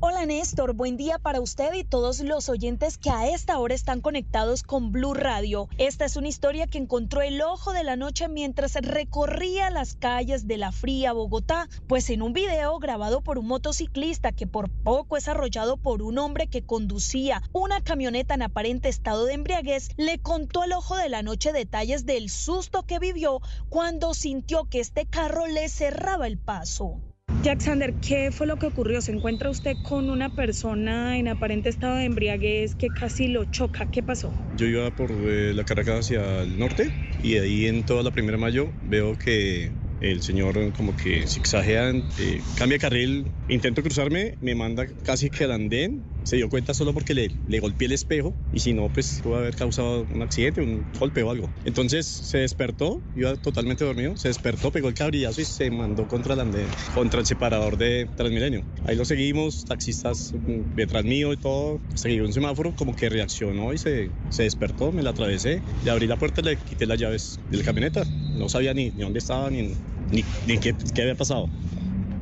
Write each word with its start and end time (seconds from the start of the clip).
Hola 0.00 0.26
Néstor, 0.26 0.74
buen 0.74 0.96
día 0.96 1.18
para 1.18 1.40
usted 1.40 1.74
y 1.74 1.82
todos 1.82 2.20
los 2.20 2.48
oyentes 2.48 2.98
que 2.98 3.10
a 3.10 3.26
esta 3.30 3.58
hora 3.58 3.74
están 3.74 4.00
conectados 4.00 4.62
con 4.62 4.92
Blue 4.92 5.12
Radio. 5.12 5.68
Esta 5.76 6.04
es 6.04 6.14
una 6.14 6.28
historia 6.28 6.68
que 6.68 6.78
encontró 6.78 7.20
el 7.20 7.42
ojo 7.42 7.72
de 7.72 7.82
la 7.82 7.96
noche 7.96 8.28
mientras 8.28 8.74
recorría 8.74 9.70
las 9.70 9.96
calles 9.96 10.46
de 10.46 10.56
la 10.56 10.70
fría 10.70 11.12
Bogotá, 11.12 11.68
pues 11.88 12.10
en 12.10 12.22
un 12.22 12.32
video 12.32 12.78
grabado 12.78 13.22
por 13.22 13.38
un 13.38 13.48
motociclista 13.48 14.30
que 14.30 14.46
por 14.46 14.70
poco 14.70 15.16
es 15.16 15.26
arrollado 15.26 15.76
por 15.76 16.02
un 16.02 16.18
hombre 16.18 16.46
que 16.46 16.62
conducía 16.62 17.42
una 17.52 17.80
camioneta 17.80 18.34
en 18.34 18.42
aparente 18.42 18.88
estado 18.88 19.24
de 19.24 19.34
embriaguez, 19.34 19.88
le 19.96 20.20
contó 20.20 20.62
al 20.62 20.74
ojo 20.74 20.96
de 20.96 21.08
la 21.08 21.24
noche 21.24 21.52
detalles 21.52 22.06
del 22.06 22.30
susto 22.30 22.84
que 22.84 23.00
vivió 23.00 23.40
cuando 23.68 24.14
sintió 24.14 24.66
que 24.66 24.78
este 24.78 25.06
carro 25.06 25.48
le 25.48 25.68
cerraba 25.68 26.28
el 26.28 26.38
paso. 26.38 27.00
Jacksander, 27.42 27.94
¿qué 27.94 28.30
fue 28.32 28.48
lo 28.48 28.56
que 28.56 28.66
ocurrió? 28.66 29.00
¿Se 29.00 29.12
encuentra 29.12 29.48
usted 29.48 29.76
con 29.82 30.10
una 30.10 30.28
persona 30.28 31.18
en 31.18 31.28
aparente 31.28 31.68
estado 31.68 31.96
de 31.96 32.04
embriaguez 32.04 32.74
que 32.74 32.88
casi 32.88 33.28
lo 33.28 33.44
choca? 33.44 33.86
¿Qué 33.86 34.02
pasó? 34.02 34.32
Yo 34.56 34.66
iba 34.66 34.90
por 34.90 35.10
eh, 35.12 35.52
la 35.54 35.64
Caracas 35.64 36.00
hacia 36.00 36.42
el 36.42 36.58
norte 36.58 36.90
y 37.22 37.36
ahí 37.38 37.66
en 37.66 37.84
toda 37.84 38.02
la 38.02 38.10
primera 38.10 38.38
mayo 38.38 38.70
veo 38.82 39.16
que 39.16 39.70
el 40.00 40.22
señor 40.22 40.72
como 40.72 40.96
que 40.96 41.26
zigzaguea, 41.26 41.90
eh, 41.90 42.40
cambia 42.56 42.78
carril, 42.78 43.26
intento 43.48 43.82
cruzarme, 43.82 44.36
me 44.40 44.54
manda 44.54 44.86
casi 45.04 45.30
que 45.30 45.44
al 45.44 45.52
andén, 45.52 46.04
se 46.24 46.36
dio 46.36 46.50
cuenta 46.50 46.74
solo 46.74 46.92
porque 46.92 47.14
le, 47.14 47.30
le 47.46 47.58
golpeé 47.58 47.86
el 47.86 47.92
espejo 47.92 48.34
y 48.52 48.60
si 48.60 48.74
no, 48.74 48.90
pues 48.92 49.20
pudo 49.22 49.36
haber 49.36 49.56
causado 49.56 50.06
un 50.12 50.20
accidente, 50.20 50.60
un 50.60 50.84
golpe 50.98 51.22
o 51.22 51.30
algo. 51.30 51.50
Entonces 51.64 52.06
se 52.06 52.38
despertó, 52.38 53.00
iba 53.16 53.34
totalmente 53.36 53.84
dormido, 53.84 54.16
se 54.16 54.28
despertó, 54.28 54.70
pegó 54.70 54.88
el 54.88 54.94
cabrillazo 54.94 55.40
y 55.40 55.44
se 55.46 55.70
mandó 55.70 56.06
contra 56.06 56.34
el 56.34 56.40
andén, 56.40 56.66
contra 56.94 57.20
el 57.20 57.26
separador 57.26 57.78
de 57.78 58.08
Transmilenio. 58.16 58.62
Ahí 58.84 58.94
lo 58.94 59.06
seguimos, 59.06 59.64
taxistas 59.64 60.34
mm, 60.34 60.76
detrás 60.76 61.04
mío 61.04 61.32
y 61.32 61.38
todo, 61.38 61.80
seguí 61.94 62.20
un 62.20 62.32
semáforo, 62.32 62.74
como 62.76 62.94
que 62.94 63.08
reaccionó 63.08 63.72
y 63.72 63.78
se, 63.78 64.10
despertó, 64.36 64.92
me 64.92 65.02
la 65.02 65.10
atravesé, 65.10 65.62
le 65.84 65.90
abrí 65.90 66.06
la 66.06 66.16
puerta 66.16 66.42
le 66.42 66.56
quité 66.56 66.86
las 66.86 66.98
llaves 66.98 67.40
de 67.50 67.56
la 67.56 67.64
camioneta. 67.64 68.04
No 68.38 68.48
sabía 68.48 68.72
ni, 68.72 68.90
ni 68.90 69.02
dónde 69.02 69.18
estaba 69.18 69.50
ni, 69.50 69.74
ni, 70.10 70.24
ni 70.46 70.58
qué, 70.58 70.74
qué 70.94 71.02
había 71.02 71.14
pasado. 71.14 71.48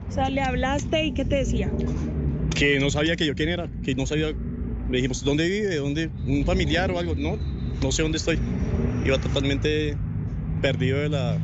O 0.09 0.13
sea, 0.13 0.31
le 0.31 0.41
hablaste 0.41 1.05
y 1.05 1.13
¿qué 1.13 1.25
te 1.25 1.37
decía? 1.37 1.71
que 2.57 2.81
no 2.81 2.91
sabía 2.91 3.17
que 3.17 3.27
yo 3.27 3.35
quién 3.35 3.51
era, 3.51 3.69
que 3.85 3.95
no 3.95 4.07
sabía, 4.07 4.29
le 4.91 4.97
dijimos, 4.97 5.23
¿dónde 5.23 5.47
vive? 5.49 5.77
¿Dónde? 5.77 6.11
¿Un 6.27 6.45
familiar 6.45 6.91
o 6.91 6.99
algo? 6.99 7.15
No, 7.15 7.37
no 7.83 7.93
sé 7.93 8.03
dónde 8.03 8.19
estoy. 8.19 8.39
Iba 9.05 9.19
totalmente 9.19 9.97
perdido 10.63 10.99
de 10.99 11.11
la, 11.11 11.37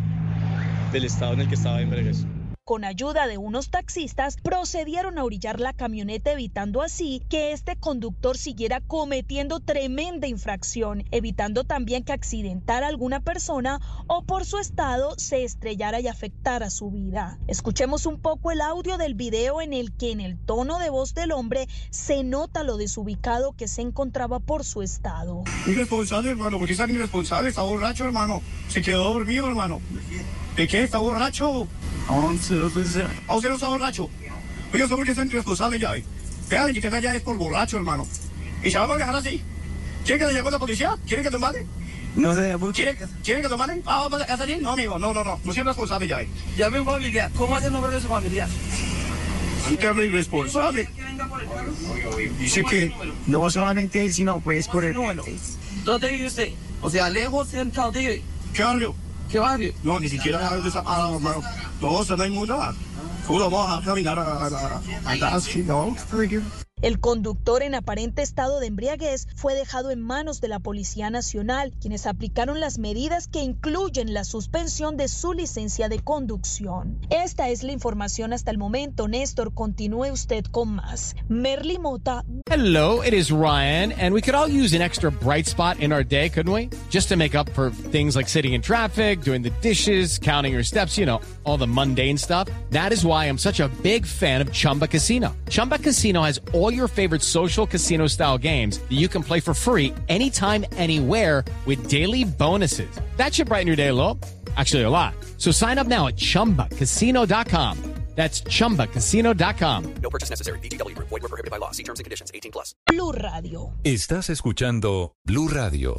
del 0.91 1.05
estado 1.05 1.34
en 1.34 1.41
el 1.43 1.48
que 1.48 1.55
estaba 1.55 1.83
en 1.83 1.91
Bregues. 1.91 2.27
Con 2.64 2.84
ayuda 2.84 3.27
de 3.27 3.38
unos 3.38 3.70
taxistas, 3.70 4.36
procedieron 4.36 5.18
a 5.18 5.24
orillar 5.24 5.58
la 5.58 5.72
camioneta 5.72 6.30
evitando 6.30 6.80
así 6.80 7.20
que 7.28 7.50
este 7.50 7.74
conductor 7.74 8.38
siguiera 8.38 8.80
cometiendo 8.80 9.58
tremenda 9.58 10.28
infracción, 10.28 11.02
evitando 11.10 11.64
también 11.64 12.04
que 12.04 12.12
accidentara 12.12 12.86
a 12.86 12.88
alguna 12.88 13.19
persona 13.19 13.81
o 14.06 14.22
por 14.22 14.44
su 14.44 14.59
estado 14.59 15.19
se 15.19 15.42
estrellara 15.42 15.98
y 15.98 16.06
afectara 16.06 16.70
su 16.70 16.92
vida. 16.92 17.37
Escuchemos 17.48 18.06
un 18.06 18.20
poco 18.20 18.53
el 18.53 18.60
audio 18.60 18.97
del 18.97 19.14
video 19.14 19.60
en 19.60 19.72
el 19.72 19.92
que 19.92 20.12
en 20.12 20.20
el 20.20 20.38
tono 20.38 20.78
de 20.78 20.88
voz 20.88 21.14
del 21.14 21.32
hombre 21.32 21.66
se 21.91 22.22
nota 22.22 22.62
lo 22.62 22.76
desubicado 22.76 23.56
que 23.56 23.66
se 23.66 23.82
encontraba 23.82 24.38
por 24.38 24.62
su 24.62 24.82
estado. 24.82 25.42
Irresponsable, 25.66 26.31
hermano, 26.31 26.58
porque 26.58 26.75
es 26.75 26.78
tan 26.78 26.91
irresponsable, 26.91 27.48
está 27.48 27.62
borracho, 27.62 28.04
hermano. 28.04 28.41
Se 28.69 28.82
quedó 28.82 29.12
dormido, 29.12 29.48
hermano. 29.48 29.81
¿De 30.54 30.69
qué? 30.69 30.84
¿Está 30.84 30.98
borracho? 30.98 31.66
¿A 32.08 33.34
usted 33.34 33.48
no 33.48 33.54
está 33.54 33.68
borracho? 33.68 34.10
Oiga, 34.72 34.84
¿usted 34.84 34.96
por 34.96 35.04
qué 35.04 35.10
es 35.12 35.16
tan 35.16 35.28
irresponsable 35.28 35.78
ya? 35.78 35.94
Vea, 36.48 36.66
que 36.72 36.80
te 36.80 37.02
ya 37.02 37.14
es 37.14 37.22
por 37.22 37.36
borracho, 37.36 37.76
hermano. 37.76 38.06
¿Y 38.62 38.70
se 38.70 38.78
va 38.78 38.92
a 38.92 38.96
dejar 38.96 39.16
así? 39.16 39.42
¿Quiere 40.04 40.18
que 40.20 40.26
le 40.26 40.34
llame 40.34 40.48
a 40.48 40.52
la 40.52 40.58
policía? 40.58 40.96
¿Quiere 41.06 41.22
que 41.22 41.30
te 41.30 41.38
mande? 41.38 41.66
No 42.16 42.34
sé, 42.34 42.58
¿por 42.58 42.72
¿Quiere, 42.72 42.96
¿Quiere 43.24 43.42
que 43.42 43.48
te 43.48 43.56
mande? 43.56 43.82
Ah, 43.86 44.02
¿vamos 44.02 44.20
a 44.20 44.26
casa 44.26 44.42
allí? 44.42 44.56
No, 44.60 44.72
amigo, 44.72 44.98
no, 44.98 45.14
no, 45.14 45.24
no. 45.24 45.40
No 45.42 45.52
soy 45.52 45.62
responsable 45.62 46.06
ya. 46.06 46.20
Llame 46.56 46.78
a 46.78 46.80
un 46.80 46.86
familiar. 46.86 47.30
¿Cómo 47.36 47.56
hace 47.56 47.68
el 47.68 47.72
nombre 47.72 47.92
de 47.92 48.00
su 48.00 48.08
familiar? 48.08 48.48
Usted 49.70 49.88
habla 49.88 50.04
irresponsable. 50.04 50.88
Dice 52.38 52.64
que 52.64 52.92
No 53.26 53.48
solamente 53.48 54.04
él, 54.04 54.12
sino 54.12 54.40
pues 54.40 54.69
por 54.69 54.84
el... 54.84 54.94
Bueno. 54.94 55.22
¿Dónde 55.84 56.08
vive 56.08 56.26
usted? 56.26 56.50
O 56.80 56.90
sea, 56.90 57.08
lejos, 57.08 57.48
cerca, 57.48 57.82
¿dónde 57.84 58.00
vive? 58.00 58.22
¿Qué 58.52 58.62
barrio? 58.62 58.94
¿Qué 59.30 59.38
barrio? 59.38 59.72
No, 59.82 59.98
ni 59.98 60.08
siquiera 60.08 60.56
de 60.56 60.69
esa 60.69 60.82
ah, 60.84 61.10
hermano. 61.14 61.42
No, 61.81 61.93
o 61.93 62.05
sea, 62.05 62.16
no 62.16 62.22
hay 62.22 62.31
muda. 62.31 62.75
¿Cómo 63.27 63.38
lo 63.38 63.50
vamos 63.50 63.83
a 63.83 63.84
caminar 63.84 64.19
a, 64.19 64.22
a, 64.22 64.47
a, 64.47 64.49
a 65.06 65.10
andar 65.10 65.34
así? 65.34 65.62
No. 65.62 65.94
El 66.82 66.98
conductor 66.98 67.62
en 67.62 67.76
aparente 67.76 68.22
estado 68.22 68.59
de 68.59 68.66
embriaguez 68.66 69.28
fue 69.37 69.54
dejado 69.54 69.93
en 69.93 70.00
manos 70.00 70.41
de 70.41 70.48
la 70.48 70.59
Policía 70.59 71.10
Nacional, 71.10 71.72
quienes 71.81 72.09
aplicaron 72.09 72.59
las 72.59 72.78
medidas 72.78 73.28
que 73.28 73.41
incluyen 73.41 74.12
la 74.12 74.25
suspensión 74.25 74.97
de 74.97 75.06
su 75.06 75.32
licencia 75.32 75.88
de 75.88 76.00
conducción. 76.00 76.98
Esta 77.09 77.50
es 77.50 77.62
la 77.62 77.70
información 77.70 78.32
hasta 78.32 78.50
el 78.50 78.59
momento. 78.59 79.06
Néstor, 79.06 79.54
continúe 79.54 80.10
usted 80.10 80.44
con 80.47 80.75
más. 80.75 81.15
Merly 81.28 81.78
Mota. 81.78 82.25
Hello, 82.50 83.00
it 83.04 83.14
is 83.14 83.31
Ryan, 83.31 83.93
and 83.93 84.12
we 84.12 84.20
could 84.20 84.34
all 84.34 84.49
use 84.49 84.75
an 84.75 84.82
extra 84.82 85.12
bright 85.12 85.47
spot 85.47 85.78
in 85.78 85.93
our 85.93 86.03
day, 86.03 86.28
couldn't 86.28 86.53
we? 86.53 86.69
Just 86.91 87.09
to 87.10 87.16
make 87.16 87.37
up 87.37 87.49
for 87.50 87.70
things 87.93 88.16
like 88.16 88.28
sitting 88.28 88.54
in 88.54 88.60
traffic, 88.60 89.22
doing 89.22 89.43
the 89.43 89.53
dishes, 89.60 90.19
counting 90.19 90.53
your 90.53 90.64
steps, 90.64 90.99
you 90.99 91.06
know, 91.06 91.20
all 91.44 91.56
the 91.56 91.66
mundane 91.66 92.19
stuff. 92.19 92.49
That 92.70 92.91
is 92.91 93.06
why 93.06 93.26
I'm 93.26 93.38
such 93.38 93.60
a 93.60 93.69
big 93.84 94.04
fan 94.04 94.41
of 94.41 94.53
Chumba 94.53 94.88
Casino. 94.88 95.37
Chumba 95.49 95.78
Casino 95.78 96.25
has 96.25 96.41
all 96.72 96.77
your 96.77 96.88
favorite 96.88 97.22
social 97.22 97.66
casino 97.66 98.09
style 98.09 98.38
games 98.38 98.78
that 98.78 98.99
you 98.99 99.09
can 99.09 99.22
play 99.22 99.41
for 99.41 99.55
free 99.55 99.94
anytime, 100.09 100.65
anywhere 100.77 101.44
with 101.66 101.88
daily 101.88 102.25
bonuses. 102.25 102.91
That 103.16 103.33
should 103.34 103.49
brighten 103.49 103.66
your 103.66 103.77
day 103.77 103.88
a 103.88 103.94
little. 103.94 104.19
Actually, 104.56 104.82
a 104.82 104.91
lot. 104.91 105.15
So 105.38 105.53
sign 105.53 105.78
up 105.78 105.87
now 105.87 106.09
at 106.09 106.16
chumbacasino.com. 106.16 107.78
That's 108.15 108.43
chumbacasino.com. 108.43 109.94
No 110.03 110.11
purchase 110.11 110.28
necessary. 110.28 110.59
BGW. 110.59 110.94
Void 110.99 111.22
were 111.22 111.28
prohibited 111.28 111.50
by 111.50 111.56
law. 111.56 111.71
See 111.71 111.82
terms 111.82 111.99
and 111.99 112.05
conditions. 112.05 112.31
18 112.34 112.53
plus. 112.53 112.75
Blue 112.87 113.11
Radio. 113.11 113.72
Estás 113.84 114.28
escuchando 114.28 115.15
Blue 115.25 115.49
Radio. 115.49 115.91